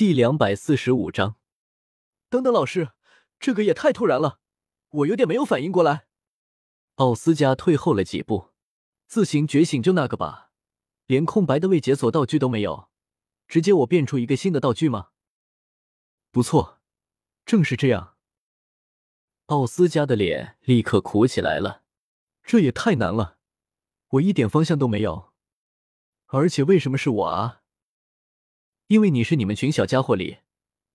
[0.00, 1.36] 第两百四十五章，
[2.30, 2.92] 等等，老师，
[3.38, 4.40] 这个也太突然了，
[4.88, 6.06] 我有点没有反应过来。
[6.94, 8.48] 奥斯加退后了几步，
[9.06, 10.52] 自行觉醒就那个吧，
[11.04, 12.88] 连空白的未解锁道具都没有，
[13.46, 15.08] 直接我变出一个新的道具吗？
[16.30, 16.80] 不错，
[17.44, 18.16] 正是这样。
[19.48, 21.82] 奥斯加的脸立刻苦起来了，
[22.42, 23.36] 这也太难了，
[24.12, 25.34] 我一点方向都没有，
[26.28, 27.59] 而且为什么是我啊？
[28.90, 30.38] 因为你是你们群小家伙里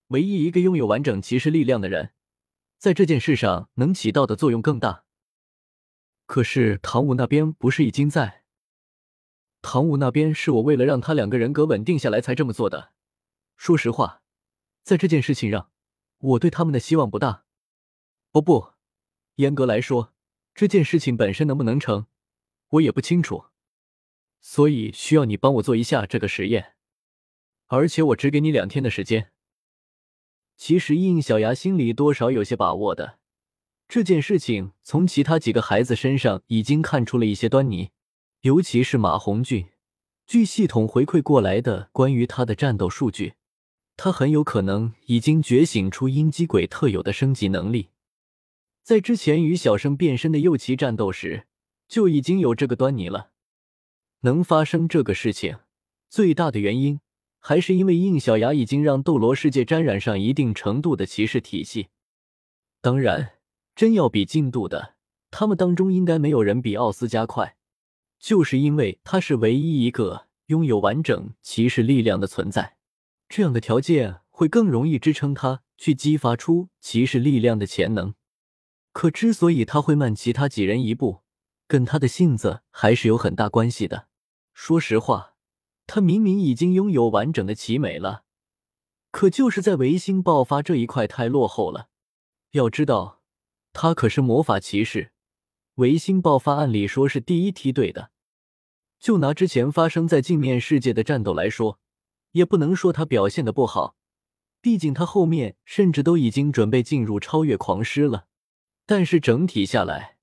[0.08, 2.12] 唯一一个拥有完整骑士力量的人，
[2.78, 5.06] 在这件事上能起到的作用更大。
[6.26, 8.44] 可是唐武那边不是已经在？
[9.62, 12.92] 唐武那边是我为了让他两个人格稳定下来才这么做的。
[13.56, 14.22] 说实话，
[14.84, 15.72] 在这件事情上，
[16.18, 17.46] 我对他们的希望不大。
[18.34, 18.74] 哦不，
[19.36, 20.14] 严格来说，
[20.54, 22.08] 这件事情本身能不能成，
[22.72, 23.46] 我也不清楚。
[24.42, 26.75] 所以需要你帮我做一下这个实验。
[27.68, 29.32] 而且我只给你两天的时间。
[30.58, 33.20] 其实应小牙心里多少有些把握的，
[33.88, 37.92] 这件事情从其他几个孩子身上已经看出了一些端倪，
[38.42, 39.68] 尤其是马红俊，
[40.26, 43.34] 据系统回馈过来的关于他的战斗数据，
[43.98, 47.90] 他很有可能已经觉醒出阴姬鬼特有的升级能力。
[48.82, 51.48] 在之前与小生变身的右旗战斗时，
[51.88, 53.32] 就已经有这个端倪了。
[54.22, 55.58] 能发生这个事情，
[56.10, 57.02] 最大的原因。
[57.48, 61.90] 还是因为应小牙已经让斗罗世界沾染上一定程度的骑士体系。
[62.82, 63.34] 当然，
[63.76, 64.96] 真要比进度的，
[65.30, 67.56] 他们当中应该没有人比奥斯加快，
[68.18, 72.78] 就是因为他是唯一一个拥有完整骑士力量的存在。
[73.30, 78.16] 这样的条件会更容易支撑他去激发出骑士力量的潜能。
[78.92, 81.22] 可之所以他会慢其他几人一步，
[81.68, 84.08] 跟他的性子还是有很大关系的。
[84.56, 85.35] 说实话。
[85.88, 88.24] 他明明已经拥有完整的奇美了，
[89.12, 91.90] 可就是在维新爆发这一块太落后了。
[92.52, 93.22] 要知道，
[93.74, 95.12] 他可是魔法骑士，
[95.76, 98.12] 维新爆发按理说是第一梯队的。
[99.00, 101.80] 就拿之前发生在镜面世界的战斗来说，
[102.32, 103.96] 也不能说他表现的不好，
[104.62, 108.28] 毕竟他后面甚至都已经准备进入超越狂狮了。
[108.86, 110.18] 但是整体下来，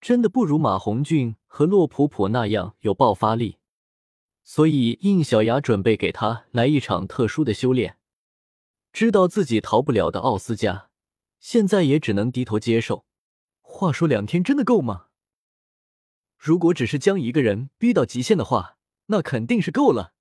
[0.00, 3.58] 真的不如马红俊和洛普普那样有爆发力。
[4.48, 7.98] 所以，应小牙准备给他来一场特殊的修炼。
[8.92, 10.88] 知道自己逃不了的奥斯加，
[11.40, 13.04] 现在也只能低头接受。
[13.60, 15.08] 话说，两天真的够吗？
[16.38, 20.14] 如果只是将一个人逼到极限的话，那肯定是够了。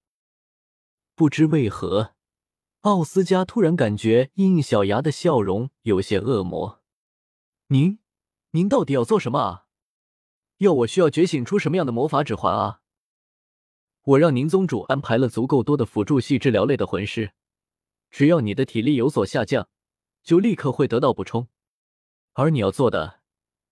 [1.14, 2.16] 不知为何，
[2.82, 6.82] 奥斯加突然感觉应小牙的笑容有些恶魔。
[7.68, 8.00] 您，
[8.52, 9.68] 您到底要做什么啊？
[10.58, 12.82] 要我需要觉醒出什么样的魔法指环啊？
[14.06, 17.34] 我让宁宗主安排了足够多的辅助系治疗类的魂师，
[18.12, 19.68] 只要你的体力有所下降，
[20.22, 21.48] 就立刻会得到补充。
[22.34, 23.22] 而你要做的，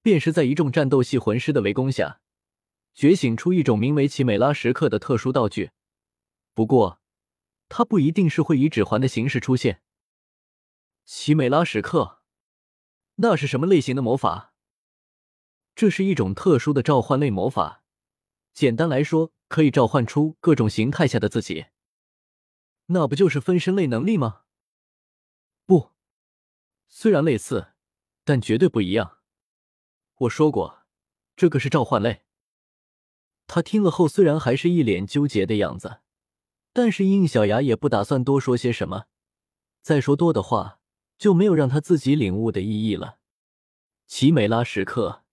[0.02, 2.20] 便是在一众战斗系魂师的围攻下，
[2.96, 5.70] 觉醒出一种名为奇美拉时刻的特殊道具。
[6.56, 7.00] 不过，
[7.70, 9.84] 它不一定是会以指环的形式出现。
[11.06, 12.22] 奇美拉时刻，
[13.18, 14.56] 那是什么类型的魔法？
[15.76, 17.84] 这是一种特殊的召唤类魔法。
[18.52, 19.32] 简单来说。
[19.54, 21.68] 可以召唤出各种形态下的自己，
[22.88, 24.46] 那不就是分身类能力吗？
[25.68, 25.92] 不，
[26.88, 27.68] 虽然类似，
[28.24, 29.20] 但绝对不一样。
[30.22, 30.88] 我说过，
[31.36, 32.24] 这个是召唤类。
[33.46, 36.00] 他听了后，虽然还是一脸纠结的样子，
[36.74, 39.06] 但是应小牙也不打算多说些什么。
[39.84, 40.80] 再说多的话，
[41.20, 43.20] 就没有让他自己领悟的意义了。
[44.08, 45.24] 奇美拉时刻，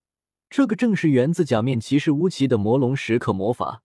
[0.51, 3.83] 这个正是源自假面骑士乌奇的魔龙时刻魔法。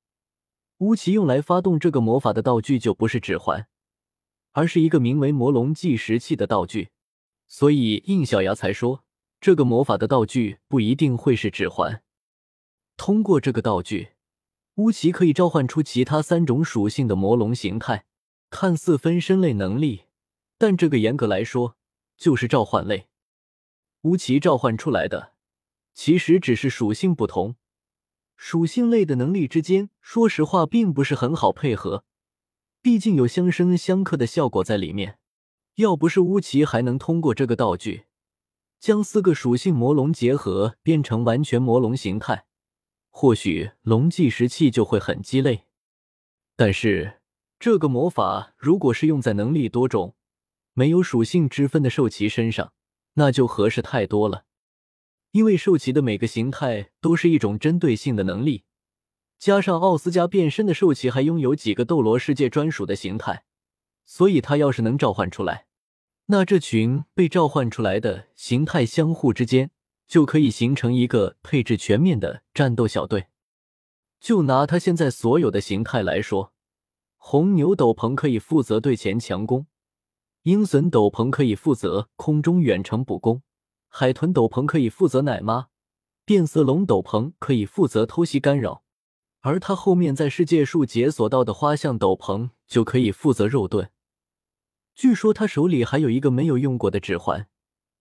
[0.80, 3.68] 乌奇用来发动这个魔法的道具就不是指环，
[4.52, 6.90] 而是一个名为魔龙计时器的道具，
[7.48, 9.06] 所以应小牙才说
[9.40, 12.04] 这个魔法的道具不一定会是指环。
[12.98, 14.10] 通过这个道具，
[14.76, 18.06] 乌奇可以召唤出其他三种属性的魔龙形态，
[18.50, 20.04] 看似分身类能力，
[20.58, 21.78] 但这个严格来说
[22.18, 23.08] 就是召唤类。
[24.02, 25.34] 乌奇召唤出来的
[25.94, 27.56] 其实只是属性不同。
[28.36, 32.04] 属性类的能力之间，说实话并不是很好配合，
[32.82, 35.20] 毕竟有相生相克的效果在里面。
[35.76, 38.06] 要不是乌奇还能通过这个道具
[38.80, 42.46] 将四个属性魔龙结合变成完全魔龙形态，
[43.10, 45.66] 或许龙计时器就会很鸡肋。
[46.56, 47.20] 但是
[47.60, 50.16] 这个魔法如果是用在能力多种、
[50.74, 52.72] 没有属性之分的兽骑身上，
[53.16, 54.46] 那就合适太多了。
[55.36, 58.64] 因为兽骑的每个形态都是一种针对性的能力，
[59.38, 63.44] 加上奥斯加变身的兽骑还拥有几个斗罗世界专属的形态，
[64.06, 65.66] 所以他要是能召唤出来，
[66.28, 69.72] 那这群被召唤出来的形态相互之间
[70.08, 73.26] 就可以形成一个配置全面的战斗小队。
[74.22, 76.54] 就拿他现在所有的形态来说，
[77.18, 79.68] 红牛斗篷可以负责对前强攻，
[80.44, 83.42] 鹰隼斗篷可以负责空中远程补攻，
[83.98, 85.70] 海豚斗篷可以负责奶妈，
[86.26, 88.84] 变色龙斗篷可以负责偷袭干扰。
[89.40, 93.90] 而他后面在世界树解锁到的花象斗篷就可以负责肉盾。
[94.96, 97.48] 据说他手里还有一个没有用过的指环，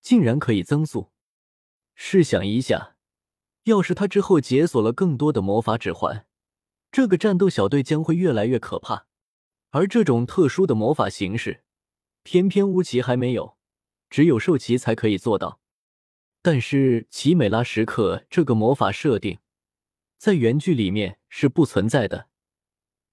[0.00, 1.12] 竟然可以增速。
[1.94, 2.96] 试想一下，
[3.62, 6.26] 要是他之后解锁了更多的魔法指环，
[6.90, 9.06] 这个战斗小队将会越来越可怕。
[9.70, 11.62] 而这种特殊的魔法形式，
[12.24, 13.56] 偏偏乌奇还没有，
[14.10, 15.60] 只有兽奇才可以做到。
[16.46, 19.38] 但是奇美拉时刻这个魔法设定。
[20.18, 22.28] 在原剧里面是不存在的，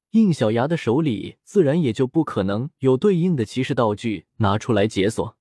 [0.10, 5.38] 应小牙的手里自然也就不可能有对应的骑士道具拿出来解锁，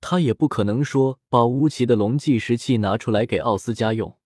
[0.00, 4.16] 他也不可能说把乌奇的龙计时器拿出来给奥斯加用，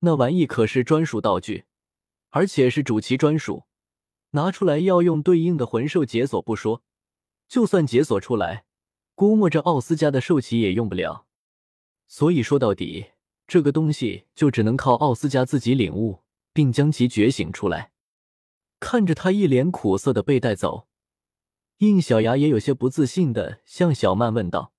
[0.00, 1.64] 那玩意可是专属道具，
[2.28, 3.64] 而且是主骑专属，
[4.32, 6.82] 拿出来要用对应的魂兽解锁不说，
[7.48, 8.66] 就算解锁出来，
[9.14, 11.24] 估摸着奥斯加的兽骑也用不了，
[12.08, 13.12] 所以说到底。
[13.46, 16.22] 这个东西就只能靠奥斯加自己领悟，
[16.52, 17.92] 并将其觉醒出来。
[18.78, 20.86] 看着他一脸苦涩的被带走，
[21.78, 24.74] 应小牙也有些不自信的向小曼问道：“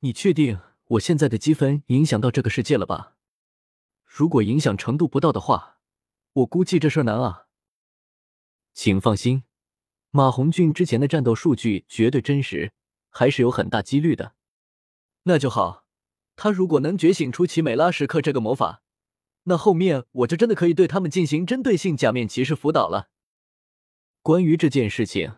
[0.00, 3.16] 你确定我现在的积分影响到这个世界了吧？
[4.06, 5.80] 如果影响程度不到的话，
[6.32, 7.48] 我估计这事儿难啊。”
[8.72, 9.44] 请放心，
[10.10, 12.72] 马红俊之前的战斗数据绝对真实，
[13.10, 14.32] 还是有很大几率的。
[15.24, 15.85] 那就好。
[16.36, 18.82] 他如果能觉醒出奇美拉时刻这个魔法，
[19.44, 23.08] 那后面我就真的可以对他们进行针对性假面骑士辅导了。
[24.22, 25.36] 关于这件事情，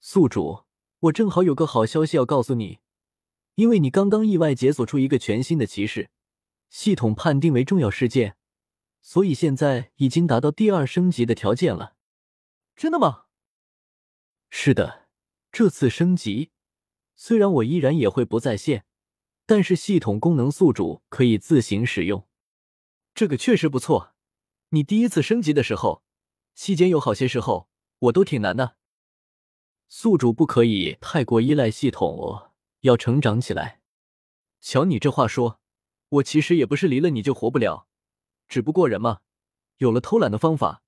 [0.00, 0.64] 宿主，
[1.00, 2.78] 我正好有个好消息要告诉你，
[3.56, 6.08] 因为你刚刚意外解锁出一个全新的骑士，
[6.70, 8.36] 系统判定为重要事件，
[9.02, 11.96] 所以现在已经达到第二升级的条件了。
[12.74, 13.24] 真的吗？
[14.48, 15.08] 是的，
[15.52, 16.52] 这次升级，
[17.16, 18.86] 虽然我依然也会不在线。
[19.48, 22.28] 但是系统功能宿主可以自行使用，
[23.14, 24.12] 这个确实不错。
[24.68, 26.04] 你第一次升级的时候，
[26.54, 28.76] 期间有好些时候我都挺难的。
[29.88, 33.80] 宿主不可以太过依赖系统哦，要成长起来。
[34.60, 35.62] 瞧你这话说，
[36.10, 37.88] 我其实也不是离了你就活不了，
[38.48, 39.20] 只不过人嘛，
[39.78, 40.82] 有了偷懒的方法，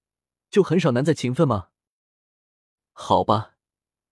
[0.51, 1.69] 就很少难在勤奋嘛。
[2.93, 3.55] 好吧，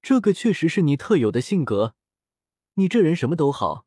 [0.00, 1.94] 这个确实是你特有的性格，
[2.76, 3.84] 你这人什么都好。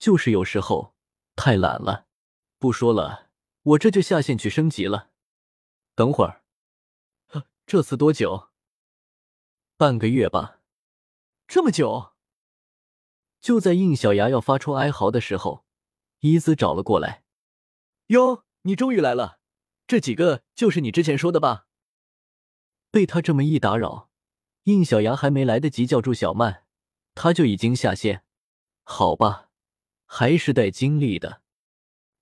[0.00, 0.94] 就是有时候
[1.36, 2.06] 太懒了，
[2.58, 3.28] 不说了，
[3.62, 5.10] 我这就下线去升级了。
[5.94, 6.42] 等会儿，
[7.66, 8.48] 这次多久？
[9.76, 10.60] 半个月吧。
[11.46, 12.14] 这么久？
[13.42, 15.66] 就在应小牙要发出哀嚎的时候，
[16.20, 17.24] 伊兹找了过来。
[18.06, 19.38] 哟，你终于来了，
[19.86, 21.66] 这几个就是你之前说的吧？
[22.90, 24.08] 被他这么一打扰，
[24.62, 26.64] 应小牙还没来得及叫住小曼，
[27.14, 28.24] 他就已经下线。
[28.82, 29.49] 好吧。
[30.12, 31.40] 还是带经历的，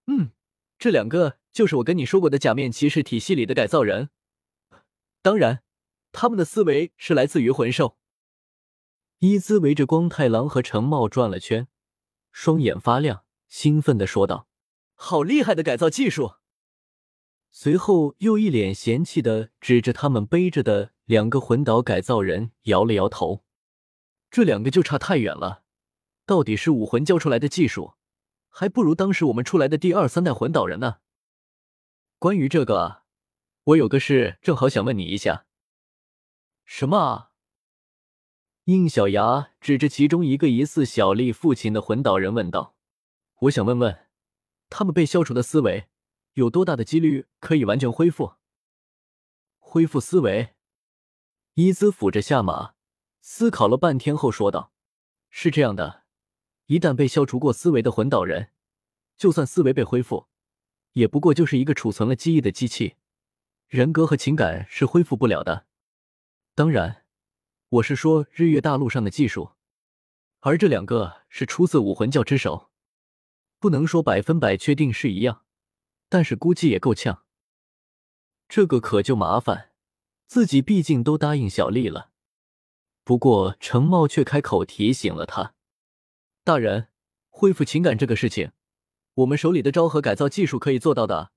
[0.09, 0.33] 嗯，
[0.79, 4.11] 这两个就是我跟你说过的假面骑士体系里的改造人，
[5.23, 5.63] 当然，
[6.13, 7.97] 他们的思维是来自于魂兽。
[9.21, 11.67] 伊兹围着光太郎和程茂转了圈，
[12.31, 14.49] 双眼发亮，兴奋的说道
[14.95, 16.35] ：“好厉害的改造技术！”
[17.51, 23.45] 随后又一脸嫌弃的指着他们背着的两个魂岛改造人，摇了摇头
[24.31, 25.65] ：“这两个就差太远了。”
[26.29, 27.95] 到底是武魂教出来的技术，
[28.51, 30.99] 还不如当时我们出来的第二三代魂导人呢。
[32.19, 33.05] 关于这个，
[33.65, 35.47] 我有个事正好想问你一下。
[36.67, 37.31] 什么啊？
[38.65, 42.77] 应小牙指着其中一个疑似小丽父亲的魂导人问道
[43.45, 44.09] ：“我想问问，
[44.69, 45.89] 他们被消除的思维
[46.35, 48.35] 有多大的几率可以完全恢复？
[49.59, 50.55] 恢复思维？”
[51.57, 52.75] 伊兹抚着下马，
[53.23, 54.75] 思考了半天后说道
[55.31, 56.03] ：“是这样的。”
[56.69, 58.51] 一旦被消除过思维的魂导人，
[59.17, 60.27] 就算思维被恢复，
[60.93, 62.97] 也不过就是一个储存了记忆的机器，
[63.69, 65.67] 人格和情感是恢复不了的。
[66.55, 67.07] 当然，
[67.71, 69.53] 我是说日月大陆上的技术，
[70.41, 72.71] 而这两个是出自武魂教之手，
[73.59, 75.47] 不能说百分百确定是一样，
[76.11, 77.25] 但是估计也够呛。
[78.47, 79.71] 这个可就麻烦，
[80.27, 82.11] 自己毕竟都答应小丽了。
[83.05, 85.55] 不过程茂却开口提醒了他。
[86.49, 86.89] 大人，
[87.29, 88.53] 恢复情感这个事情，
[89.17, 91.31] 我们手里的昭和改造技术可以做到的，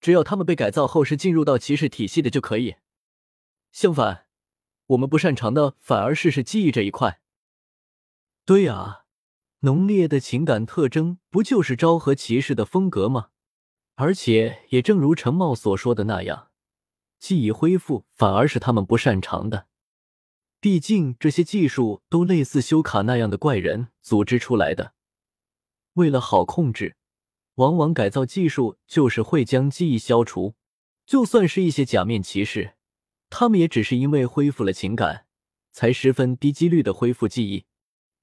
[0.00, 2.76] 只要他们被改造后是进入到骑士体系的就可以。
[3.72, 4.26] 相反，
[4.86, 7.20] 我们不擅长的反而是是记忆这一块。
[8.44, 9.06] 对啊，
[9.62, 13.30] 浓烈的情感特征不就是昭和骑士的风格吗？
[13.96, 16.52] 而且也正如陈茂所说的那样，
[17.18, 19.66] 记忆恢复反而是他们不擅长的。
[20.64, 24.94] 毕竟这些技术都类似修卡那样的怪人组织出来的，
[25.92, 26.96] 为了好控制，
[27.56, 30.54] 往往改造技术就是会将记忆消除。
[31.04, 32.76] 就算是一些假面骑士，
[33.28, 35.26] 他们也只是因为恢复了情感，
[35.70, 37.66] 才十分低几率的恢复记忆。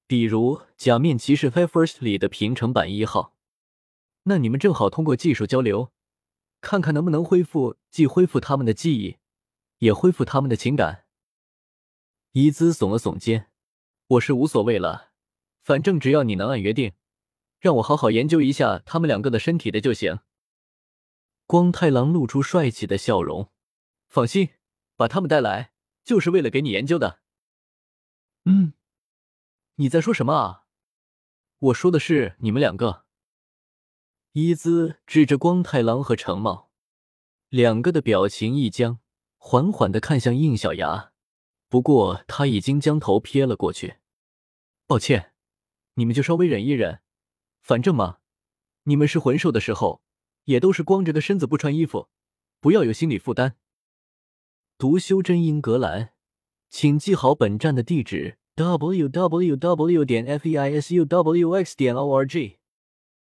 [0.07, 3.35] 比如《假面骑士 Five First》里的平成版一号，
[4.23, 5.91] 那你们正好通过技术交流，
[6.59, 9.17] 看看能不能恢复，既恢复他们的记忆，
[9.77, 11.03] 也恢复他们的情感。
[12.33, 13.51] 伊兹耸了耸肩，
[14.07, 15.11] 我是无所谓了，
[15.61, 16.93] 反正只要你能按约定，
[17.59, 20.19] 让我好好研究一下他们两个的身体的就行。
[21.45, 23.51] 光太郎露出帅气的笑容，
[24.07, 24.51] 放心，
[24.95, 25.73] 把他们带来
[26.05, 27.19] 就是为了给你研究的。
[28.45, 28.71] 嗯。
[29.75, 30.63] 你在说什么啊？
[31.59, 33.03] 我说的是你们两个。
[34.31, 36.71] 伊兹指着光太郎和程茂，
[37.49, 38.99] 两个的表情一僵，
[39.37, 41.10] 缓缓的看向应小牙。
[41.71, 43.95] 不过他已经将头撇了过去。
[44.85, 45.31] 抱歉，
[45.93, 46.99] 你们就稍微忍一忍。
[47.61, 48.17] 反正嘛，
[48.83, 50.01] 你们是魂兽的时候，
[50.43, 52.09] 也都是光着个身子不穿衣服，
[52.59, 53.55] 不要有心理负担。
[54.77, 56.09] 读修真英格兰，
[56.69, 58.37] 请记好本站的地址。
[58.55, 60.03] w w w.
[60.03, 61.77] 点 f e i s u w x.
[61.77, 62.57] 点 o r g